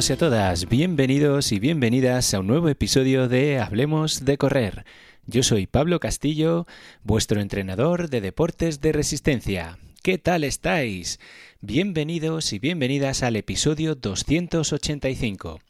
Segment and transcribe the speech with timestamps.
[0.00, 4.86] Todos y a todas, bienvenidos y bienvenidas a un nuevo episodio de Hablemos de Correr.
[5.26, 6.66] Yo soy Pablo Castillo,
[7.02, 9.78] vuestro entrenador de deportes de resistencia.
[10.02, 11.20] ¿Qué tal estáis?
[11.60, 15.60] Bienvenidos y bienvenidas al episodio 285.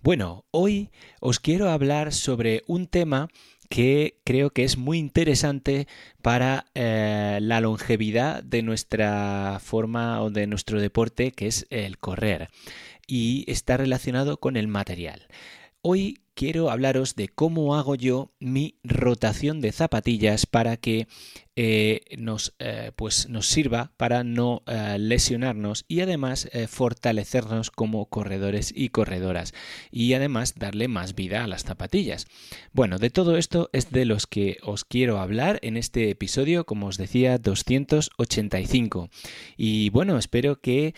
[0.00, 0.88] Bueno, hoy
[1.20, 3.28] os quiero hablar sobre un tema
[3.68, 5.88] que creo que es muy interesante
[6.22, 12.48] para eh, la longevidad de nuestra forma o de nuestro deporte, que es el correr,
[13.06, 15.28] y está relacionado con el material.
[15.82, 21.06] Hoy quiero hablaros de cómo hago yo mi rotación de zapatillas para que
[21.56, 28.72] eh, nos, eh, pues nos sirva para no eh, lesionarnos y además fortalecernos como corredores
[28.74, 29.54] y corredoras
[29.92, 32.26] y además darle más vida a las zapatillas.
[32.72, 36.86] Bueno, de todo esto es de los que os quiero hablar en este episodio, como
[36.86, 39.10] os decía, 285.
[39.56, 40.94] Y bueno, espero que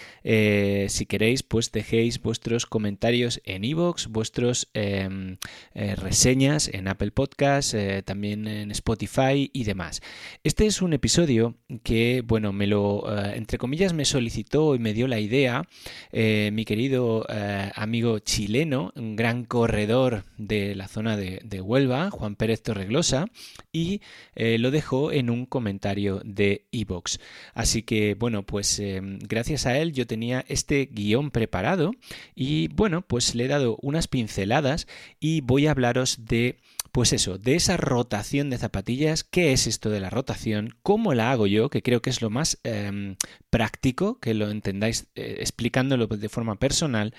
[0.89, 5.37] si queréis pues dejéis vuestros comentarios en iVoox, vuestros em,
[5.75, 10.01] reseñas en Apple Podcasts, también en Spotify y demás.
[10.47, 14.95] Este es un episodio que, bueno, me lo, eh, entre comillas, me solicitó y me
[14.95, 15.67] dio la idea
[16.13, 22.63] eh, mi querido eh, amigo chileno, gran corredor de la zona de, Huelva, Juan Pérez
[22.63, 23.27] Torreglosa,
[23.73, 24.03] y
[24.37, 27.19] lo dejó en un comentario de Evox.
[27.53, 31.91] Así que, bueno, pues gracias a él yo tenía este guion preparado
[32.37, 34.87] y, bueno, pues le he dado unas pinceladas
[35.19, 36.61] y voy a hablaros de
[36.93, 40.77] pues eso, de esa rotación de zapatillas, ¿qué es esto de la rotación?
[40.83, 41.71] ¿Cómo la hago yo?
[41.71, 43.17] Que creo que es lo más em,
[43.51, 47.15] práctico, que lo entendáis eh, explicándolo de forma personal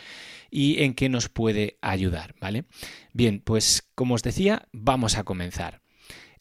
[0.50, 2.66] y en qué nos puede ayudar, ¿vale?
[3.14, 5.82] Bien, pues como os decía, vamos a comenzar.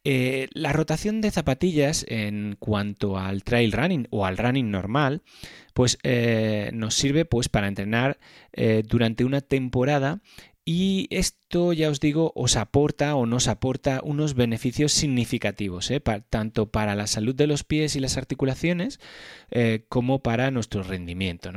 [0.08, 5.22] Eh, la rotación de zapatillas en cuanto al trail running o al running normal,
[5.74, 8.18] pues eh, nos sirve pues para entrenar
[8.88, 10.22] durante una temporada
[10.68, 16.02] y esto, ya os digo, os aporta o nos aporta unos beneficios significativos, ¿eh?
[16.28, 18.98] tanto para la salud de los pies y las articulaciones
[19.52, 21.52] eh, como para nuestro rendimiento.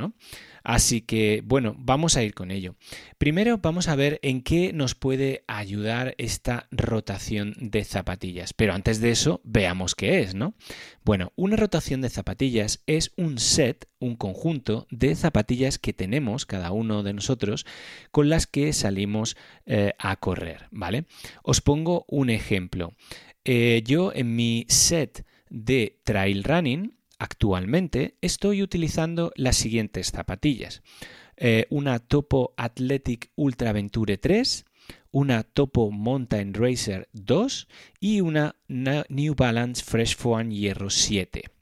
[0.62, 2.76] Así que, bueno, vamos a ir con ello.
[3.18, 8.52] Primero vamos a ver en qué nos puede ayudar esta rotación de zapatillas.
[8.52, 10.54] Pero antes de eso, veamos qué es, ¿no?
[11.04, 16.72] Bueno, una rotación de zapatillas es un set, un conjunto de zapatillas que tenemos cada
[16.72, 17.66] uno de nosotros
[18.10, 21.06] con las que salimos eh, a correr, ¿vale?
[21.42, 22.94] Os pongo un ejemplo.
[23.44, 30.82] Eh, yo en mi set de trail running Actualmente estoy utilizando las siguientes zapatillas.
[31.36, 34.64] Eh, una Topo Athletic Ultra Venture 3,
[35.10, 37.68] una Topo Mountain Racer 2
[38.00, 41.59] y una New Balance Fresh Foam Hierro 7.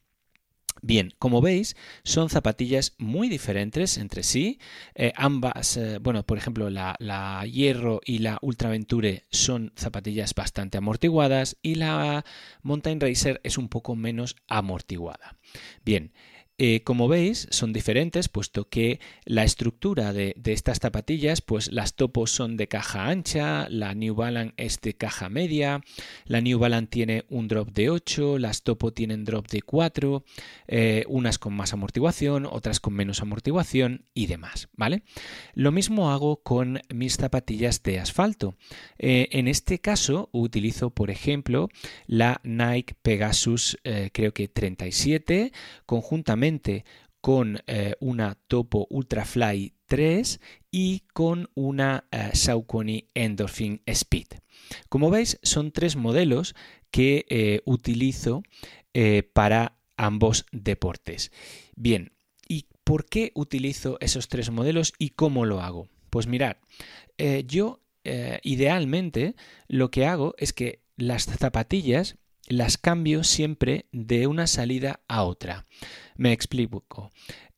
[0.82, 4.58] Bien, como veis, son zapatillas muy diferentes entre sí.
[4.94, 10.78] Eh, ambas, eh, bueno, por ejemplo, la, la, Hierro y la Ultraventure son zapatillas bastante
[10.78, 12.24] amortiguadas y la
[12.62, 15.36] Mountain Racer es un poco menos amortiguada.
[15.84, 16.12] Bien,
[16.60, 22.32] eh, como veis, son diferentes, puesto que la estructura de, estas zapatillas, pues las topos
[22.32, 25.82] son de caja ancha, la New Balance es de caja media,
[26.24, 30.24] la New Balance tiene un drop de 8, las topo tienen drop de 4,
[30.66, 35.04] eh, unas con más amortiguación, otras con menos amortiguación y demás, ¿vale?
[35.54, 38.56] Lo mismo hago con mis zapatillas de asfalto.
[38.98, 41.68] Eh, en este caso utilizo, por ejemplo,
[42.08, 43.78] la Nike Pegasus,
[44.12, 45.52] creo que 37,
[45.86, 46.47] conjuntamente
[47.20, 54.28] con eh, una Topo Ultrafly 3 y con una eh, Saucony Endorphin Speed.
[54.88, 56.54] Como veis, son tres modelos
[56.90, 58.42] que eh, utilizo
[59.32, 61.30] para ambos deportes.
[61.76, 62.10] Bien,
[62.48, 65.88] ¿y por qué utilizo esos tres modelos y cómo lo hago?
[66.10, 66.56] Pues mirad,
[67.46, 67.80] yo
[68.42, 69.36] idealmente
[69.68, 72.16] lo que hago es que las zapatillas
[72.48, 75.66] las cambio siempre de una salida a otra.
[76.16, 77.10] Me explico.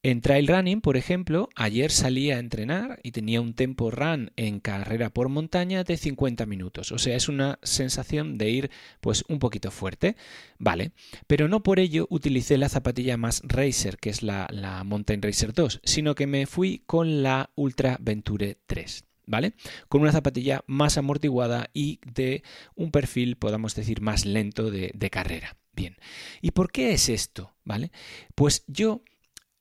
[0.02, 4.58] En trail running, por ejemplo, ayer salí a entrenar y tenía un tempo run en
[4.58, 6.90] carrera por montaña de 50 minutos.
[6.90, 8.70] O sea, es una sensación de ir
[9.02, 10.16] pues un poquito fuerte.
[10.58, 10.92] Vale.
[11.26, 15.52] Pero no por ello utilicé la zapatilla más Racer, que es la, la Mountain Racer
[15.52, 19.09] 2, sino que me fui con la Ultra Venture 3.
[19.30, 19.54] ¿Vale?
[19.88, 22.42] Con una zapatilla más amortiguada y de
[22.74, 25.56] un perfil, podamos decir, más lento de, carrera.
[25.72, 25.96] Bien.
[26.42, 27.54] ¿Y por qué es esto?
[27.64, 27.90] ¿Vale?
[28.34, 29.02] Pues yo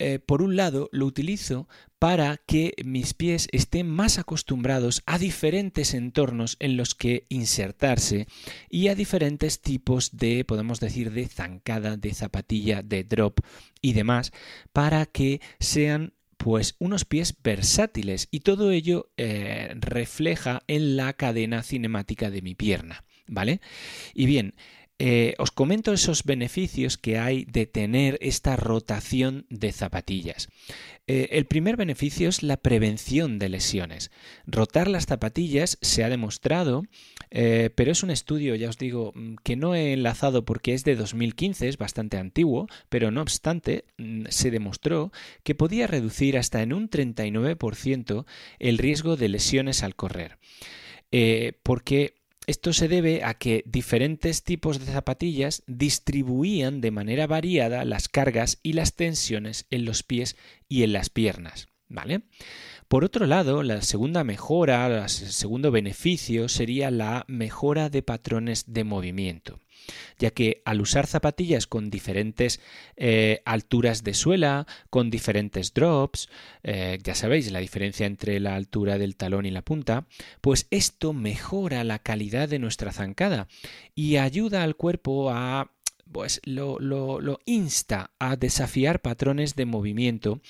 [0.01, 1.67] eh, por un lado, lo utilizo
[1.99, 8.25] para que mis pies estén más acostumbrados a diferentes entornos en los que insertarse
[8.69, 13.41] y a diferentes tipos de, podemos decir, de zancada, de zapatilla, de drop
[13.81, 14.31] y demás,
[14.71, 21.63] para que sean pues unos pies versátiles y todo ello eh, refleja en la cadena
[21.63, 23.59] cinemática de mi pierna, ¿vale?
[24.13, 24.55] Y bien,
[25.01, 30.49] eh, os comento esos beneficios que hay de tener esta rotación de zapatillas.
[31.07, 34.11] Eh, el primer beneficio es la prevención de lesiones.
[34.45, 36.83] Rotar las zapatillas se ha demostrado,
[37.31, 40.83] eh, pero es un estudio, ya os digo, mm, que no he enlazado porque es
[40.83, 45.13] de 2015, es bastante antiguo, pero no obstante mm, se demostró
[45.43, 48.25] que podía reducir hasta en un 39%
[48.59, 50.37] el riesgo de lesiones al correr.
[51.63, 52.18] porque
[52.49, 58.59] esto se debe a que diferentes tipos de zapatillas distribuían de manera variada las cargas
[58.63, 60.35] y las tensiones en los pies
[60.67, 61.67] y en las piernas.
[61.87, 62.21] ¿Vale?
[62.87, 68.83] Por otro lado, la segunda mejora, el segundo beneficio sería la mejora de patrones de
[68.83, 69.59] movimiento
[70.17, 72.59] ya que al usar zapatillas con diferentes
[72.95, 76.29] eh, alturas de suela, con diferentes drops,
[76.63, 80.07] eh, ya sabéis la diferencia entre la altura del talón y la punta,
[80.41, 83.47] pues esto mejora la calidad de nuestra zancada
[83.95, 85.71] y ayuda al cuerpo a
[86.11, 90.41] pues lo, lo, insta a desafiar patrones de movimiento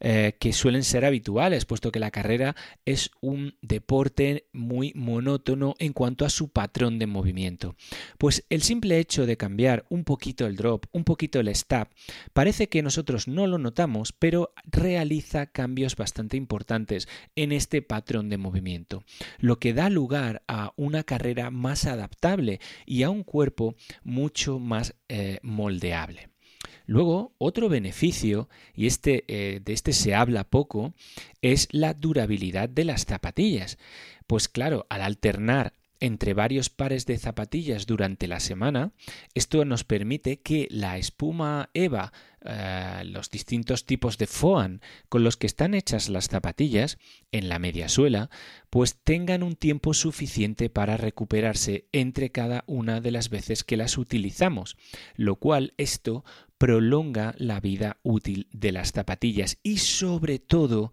[0.00, 5.92] eh, que suelen ser habituales, puesto que la carrera es un deporte muy monótono en
[5.92, 7.76] cuanto a su patrón de movimiento.
[8.18, 11.88] Pues el simple hecho de cambiar un poquito el drop, un poquito el step,
[12.32, 18.38] parece que nosotros no lo notamos, pero realiza cambios bastante importantes en este patrón de
[18.38, 19.04] movimiento,
[19.38, 24.94] lo que da lugar a una carrera más adaptable y a un cuerpo mucho más
[25.08, 26.30] eh, moldeable.
[26.86, 30.94] Luego, otro beneficio, y este, eh, de este se habla poco,
[31.40, 33.78] es la durabilidad de las zapatillas.
[34.26, 35.72] Pues claro, al alternar
[36.04, 38.92] entre varios pares de zapatillas durante la semana,
[39.32, 42.12] esto nos permite que la espuma EVA,
[42.44, 46.98] eh, los distintos tipos de FOAN con los que están hechas las zapatillas
[47.32, 48.28] en la media suela,
[48.68, 53.96] pues tengan un tiempo suficiente para recuperarse entre cada una de las veces que las
[53.96, 54.76] utilizamos,
[55.16, 56.22] lo cual esto
[56.58, 60.92] prolonga la vida útil de las zapatillas y sobre todo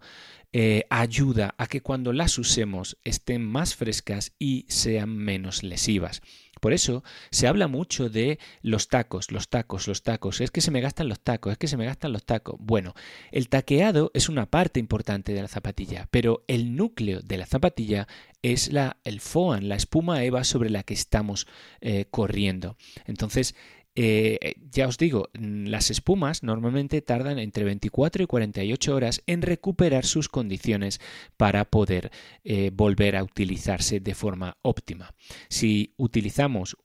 [0.52, 6.20] eh, ayuda a que cuando las usemos estén más frescas y sean menos lesivas.
[6.60, 10.40] Por eso se habla mucho de los tacos, los tacos, los tacos.
[10.40, 12.54] Es que se me gastan los tacos, es que se me gastan los tacos.
[12.60, 12.94] Bueno,
[13.32, 18.06] el taqueado es una parte importante de la zapatilla, pero el núcleo de la zapatilla
[18.42, 21.48] es la, el foam, la espuma eva sobre la que estamos
[21.80, 22.76] eh, corriendo.
[23.06, 23.56] Entonces,
[23.94, 29.42] eh, ya os digo, mm, las espumas normalmente tardan entre 24 y 48 horas en
[29.42, 30.98] recuperar sus condiciones
[31.36, 32.10] para poder
[32.42, 35.14] eh, volver a utilizarse de forma óptima.
[35.50, 36.76] Si utilizamos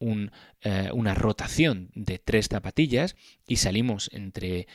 [0.62, 3.16] eh, una rotación de tres zapatillas
[3.48, 4.68] y salimos entre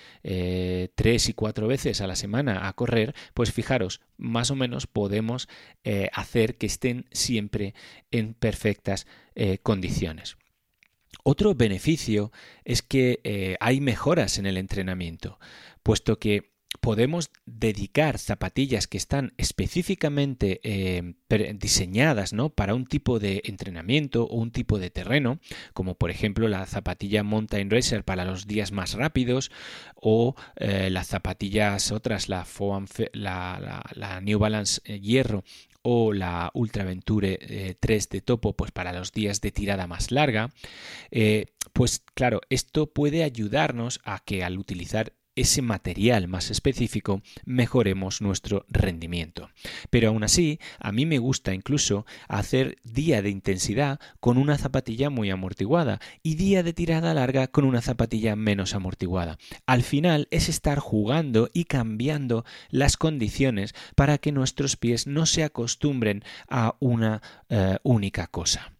[0.94, 5.48] tres y cuatro veces a la semana a correr, pues fijaros, más o menos podemos
[6.12, 7.74] hacer que estén siempre
[8.10, 9.06] en perfectas
[9.62, 10.36] condiciones.
[11.22, 12.32] Otro beneficio
[12.64, 15.38] es que eh, hay mejoras en el entrenamiento,
[15.82, 21.14] puesto que podemos dedicar zapatillas que están específicamente eh,
[21.54, 22.50] diseñadas ¿no?
[22.50, 25.38] para un tipo de entrenamiento o un tipo de terreno,
[25.74, 29.50] como por ejemplo la zapatilla Mountain Racer para los días más rápidos
[29.94, 32.44] o eh, las zapatillas otras, la,
[33.12, 35.44] la, la New Balance Hierro
[35.82, 40.50] o la Ultraventure 3 eh, de topo pues para los días de tirada más larga,
[41.10, 48.20] eh, pues claro, esto puede ayudarnos a que al utilizar ese material más específico mejoremos
[48.20, 49.50] nuestro rendimiento.
[49.90, 55.10] Pero aún así, a mí me gusta incluso hacer día de intensidad con una zapatilla
[55.10, 59.38] muy amortiguada y día de tirada larga con una zapatilla menos amortiguada.
[59.66, 65.44] Al final es estar jugando y cambiando las condiciones para que nuestros pies no se
[65.44, 68.72] acostumbren a una eh, única cosa.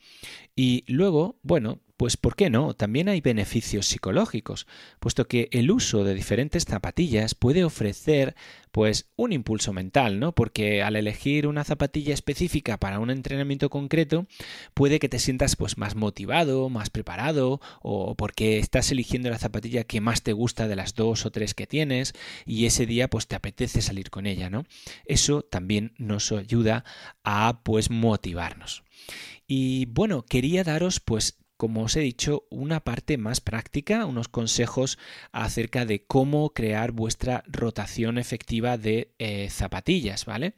[0.54, 2.75] Y luego, bueno, pues ¿por qué no?
[2.75, 4.66] También hay beneficios psicológicos,
[4.99, 8.35] puesto que el uso de diferentes zapatillas puede ofrecer
[8.73, 10.32] pues un impulso mental, ¿no?
[10.32, 14.26] Porque al elegir una zapatilla específica para un entrenamiento concreto,
[14.75, 19.85] puede que te sientas pues más motivado, más preparado o porque estás eligiendo la zapatilla
[19.85, 23.28] que más te gusta de las dos o tres que tienes y ese día pues
[23.28, 24.64] te apetece salir con ella, ¿no?
[25.04, 26.85] Eso también nos ayuda
[27.23, 28.82] a pues motivarnos.
[29.47, 34.99] Y bueno, quería daros pues como os he dicho, una parte más práctica, unos consejos
[35.30, 40.54] acerca de cómo crear vuestra rotación efectiva de eh, zapatillas, ¿vale?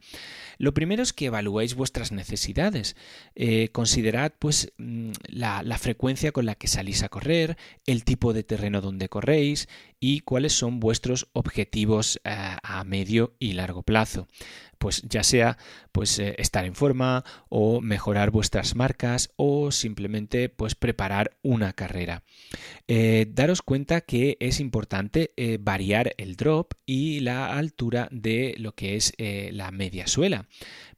[0.57, 2.95] Lo primero es que evaluéis vuestras necesidades.
[3.35, 8.43] Eh, considerad pues mm, la, frecuencia con la que salís a correr, el tipo de
[8.43, 9.69] terreno donde corréis
[10.05, 14.27] y cuáles son vuestros objetivos eh, a medio y largo plazo
[14.77, 15.57] pues ya sea
[15.91, 22.23] pues eh, estar en forma o mejorar vuestras marcas o simplemente pues preparar una carrera.
[23.27, 25.31] daros cuenta que es importante
[25.61, 30.45] variar el drop y la altura de lo que es la media suela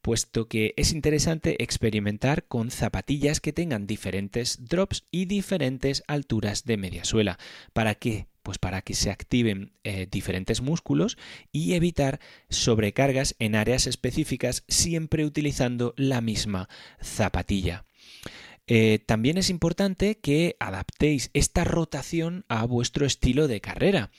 [0.08, 6.78] puesto que es interesante experimentar con zapatillas que tengan diferentes drops y diferentes alturas de
[6.78, 7.38] media suela.
[7.74, 8.28] ¿Para qué?
[8.48, 11.18] Pues para que se activen eh, diferentes músculos
[11.52, 16.70] y evitar sobrecargas en áreas específicas siempre utilizando la misma
[17.04, 17.87] zapatilla.
[18.68, 24.12] Eh, también es importante que adaptéis esta rotación a vuestro estilo de carrera.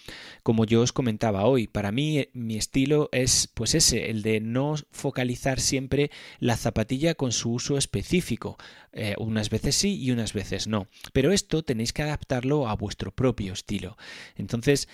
[0.43, 4.41] Como yo os comentaba hoy, para mí eh, mi estilo es pues ese, el de
[4.41, 8.57] no focalizar siempre la zapatilla con su uso específico.
[8.93, 10.89] Eh, unas veces sí y unas veces no.
[11.13, 13.97] Pero esto tenéis que adaptarlo a vuestro propio estilo.
[14.37, 14.89] Entonces,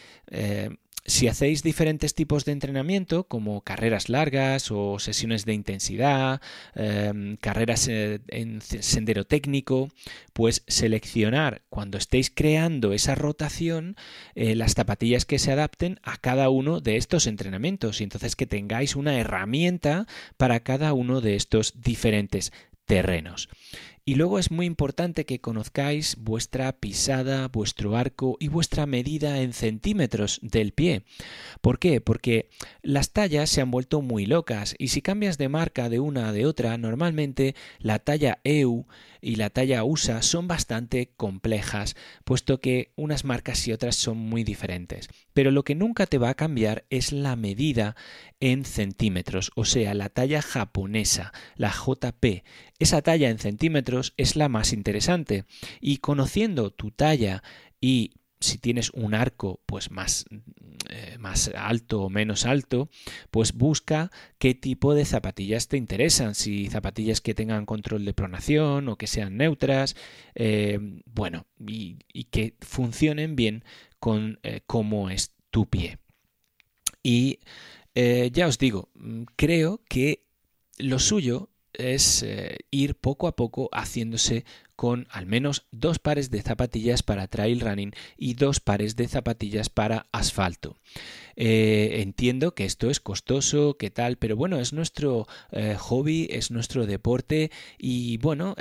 [1.06, 6.40] si hacéis diferentes tipos de entrenamiento, como carreras largas o sesiones de intensidad,
[6.74, 9.90] em, carreras eh, en sendero técnico,
[10.32, 13.96] pues seleccionar cuando estéis creando esa rotación
[14.34, 18.46] eh, las zapatillas que se adapten a cada uno de estos entrenamientos y entonces que
[18.46, 20.06] tengáis una herramienta
[20.38, 22.52] para cada uno de estos diferentes
[22.86, 23.48] terrenos.
[24.06, 29.54] Y luego es muy importante que conozcáis vuestra pisada, vuestro arco y vuestra medida en
[29.54, 31.04] centímetros del pie.
[31.62, 32.02] ¿Por qué?
[32.02, 32.50] Porque
[32.82, 36.32] las tallas se han vuelto muy locas y si cambias de marca de una a
[36.32, 38.84] de otra, normalmente la talla EU
[39.22, 44.44] y la talla USA son bastante complejas, puesto que unas marcas y otras son muy
[44.44, 45.08] diferentes.
[45.32, 47.96] Pero lo que nunca te va a cambiar es la medida
[48.40, 52.44] en centímetros, o sea, la talla japonesa, la JP.
[52.78, 55.44] Esa talla en centímetros es la más interesante
[55.80, 57.42] y conociendo tu talla
[57.80, 58.12] y
[58.44, 60.26] si tienes un arco pues más,
[60.90, 62.90] eh, más alto o menos alto,
[63.30, 68.88] pues busca qué tipo de zapatillas te interesan, si zapatillas que tengan control de pronación
[68.88, 69.96] o que sean neutras,
[70.34, 71.96] eh, bueno, y,
[72.30, 73.64] que funcionen bien
[73.98, 75.98] con eh, cómo es tu pie.
[77.02, 77.40] Y
[77.94, 78.90] ya os digo,
[79.36, 80.24] creo que
[80.78, 84.44] lo suyo es eh, ir poco a poco haciéndose
[84.76, 89.68] con al menos dos pares de zapatillas para trail running y dos pares de zapatillas
[89.68, 90.76] para asfalto.
[91.36, 96.50] Eh, entiendo que esto es costoso, que tal, pero bueno, es nuestro eh, hobby, es
[96.50, 98.56] nuestro deporte y bueno,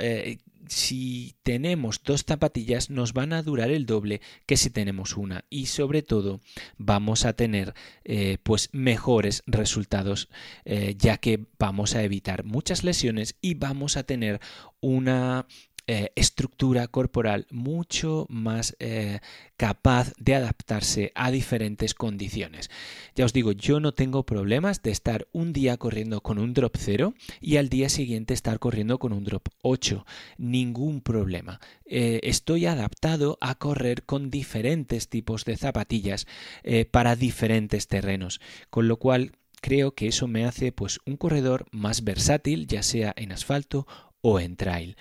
[0.68, 5.44] si tenemos dos zapatillas nos van a durar el doble que si tenemos una.
[5.50, 6.40] Y sobre todo
[6.76, 10.28] vamos a tener eh, pues mejores resultados
[10.64, 14.40] eh, ya que vamos a evitar muchas lesiones y vamos a tener
[14.80, 15.46] una
[15.86, 19.20] eh, estructura corporal mucho más eh,
[19.58, 22.70] capaz de adaptarse a diferentes condiciones.
[23.14, 26.76] Ya os digo, yo no tengo problemas de estar un día corriendo con un drop
[26.78, 30.06] 0 y al día siguiente estar corriendo con un drop 8.
[30.38, 31.60] Ningún problema.
[31.84, 36.26] Eh, estoy adaptado a correr con diferentes tipos de zapatillas
[36.90, 42.04] para diferentes terrenos, con lo cual creo que eso me hace pues un corredor más
[42.04, 43.86] versátil, ya sea en asfalto
[44.20, 44.96] o en trail.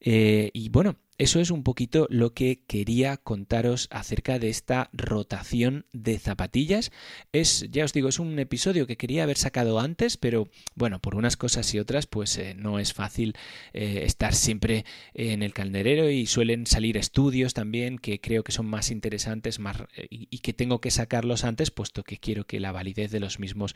[0.00, 5.86] Eh, y bueno, eso es un poquito lo que quería contaros acerca de esta rotación
[5.92, 6.92] de zapatillas.
[7.32, 11.14] Es, ya os digo, es un episodio que quería haber sacado antes, pero bueno, por
[11.14, 13.34] unas cosas y otras, pues eh, no es fácil
[13.72, 14.84] eh, estar siempre
[15.14, 19.78] en el calderero y suelen salir estudios también que creo que son más interesantes más,
[20.10, 23.40] y, y, que tengo que sacarlos antes, puesto que quiero que la validez de los
[23.40, 23.74] mismos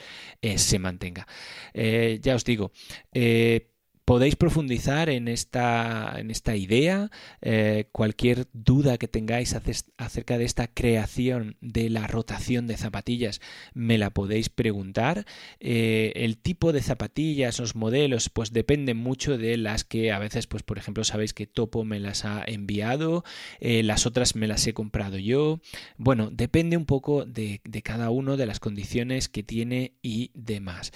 [0.56, 1.26] se mantenga.
[1.74, 2.72] ya os digo,
[4.10, 7.12] podéis profundizar en esta, en esta idea,
[7.42, 9.54] eh, cualquier duda que tengáis
[9.98, 13.40] acerca de esta creación de la rotación de zapatillas,
[13.72, 15.26] me la podéis preguntar.
[15.60, 20.48] Eh, el tipo de zapatillas, los modelos, pues dependen mucho de las que a veces,
[20.48, 23.22] pues por ejemplo, sabéis que Topo me las ha enviado,
[23.60, 25.60] eh, las otras me las he comprado yo.
[25.98, 30.90] Bueno, depende un poco de, de cada uno, de las condiciones que tiene y demás.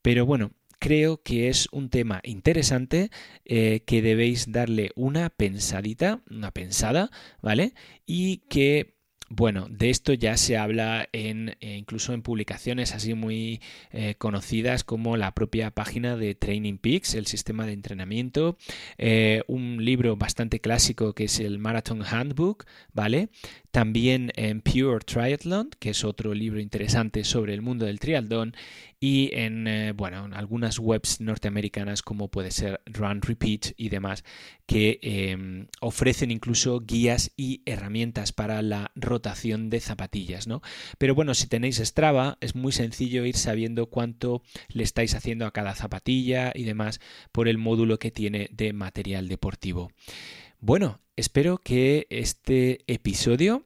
[0.00, 3.10] Pero bueno, creo que es un tema interesante
[3.44, 7.10] eh, que debéis darle una pensadita, una pensada,
[7.42, 7.74] ¿vale?
[8.06, 8.93] Y que
[9.36, 13.60] bueno, de esto ya se habla en, eh, incluso en publicaciones así muy
[13.90, 18.56] eh, conocidas como la propia página de Training Peaks, el sistema de entrenamiento,
[18.96, 23.28] eh, un libro bastante clásico que es el Marathon Handbook, ¿vale?
[23.72, 28.54] También en Pure Triathlon, que es otro libro interesante sobre el mundo del triatlón,
[29.00, 34.24] y en, bueno, en algunas webs norteamericanas como puede ser Run Repeat y demás,
[34.66, 40.62] que em, ofrecen incluso guías y herramientas para la rotación de zapatillas, ¿no?
[40.98, 45.52] Pero bueno, si tenéis Strava, es muy sencillo ir sabiendo cuánto le estáis haciendo a
[45.52, 47.00] cada zapatilla y demás
[47.32, 49.90] por el módulo que tiene de material deportivo.
[50.60, 53.64] Bueno, espero que este episodio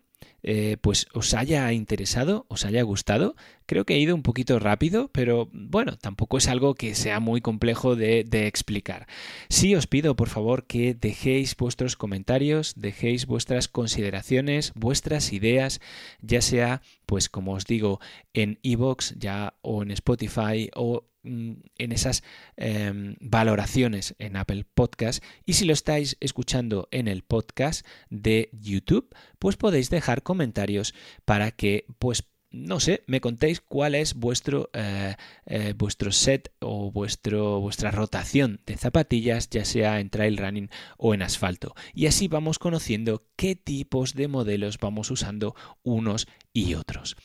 [0.50, 3.36] eh, pues os haya interesado, os haya gustado.
[3.66, 7.42] Creo que he ido un poquito rápido, pero bueno, tampoco es algo que sea muy
[7.42, 9.06] complejo de, explicar.
[9.50, 15.82] Sí os pido, por favor, que dejéis vuestros comentarios, dejéis vuestras consideraciones, vuestras ideas,
[16.22, 18.00] ya sea, pues como os digo,
[18.32, 22.22] en iVoox ya o en Spotify o en esas
[22.56, 29.14] em, valoraciones en Apple Podcast y si lo estáis escuchando en el podcast de YouTube
[29.38, 30.94] pues podéis dejar comentarios
[31.24, 35.16] para que pues no sé, me contéis cuál es vuestro, eh,
[35.46, 41.12] eh, vuestro set o vuestro, vuestra rotación de zapatillas, ya sea en trail running o
[41.12, 41.74] en asfalto.
[41.92, 47.16] Y así vamos conociendo qué tipos de modelos vamos usando unos y otros.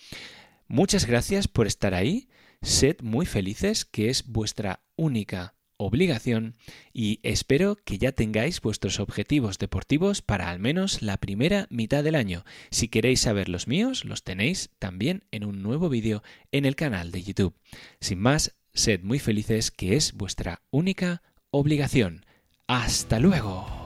[0.67, 2.27] Muchas gracias por estar ahí.
[2.63, 6.55] Sed muy felices, que es vuestra única obligación,
[6.93, 12.15] y espero que ya tengáis vuestros objetivos deportivos para al menos la primera mitad del
[12.15, 12.46] año.
[12.72, 17.12] Si queréis saber los míos, los tenéis también en un nuevo vídeo en el canal
[17.12, 17.53] de YouTube.
[18.00, 22.25] Sin más, sed muy felices, que es vuestra única obligación.
[22.67, 23.82] Hasta luego.